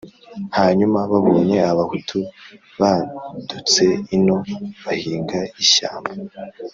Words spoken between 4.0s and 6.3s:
ino bahinga ishyamba,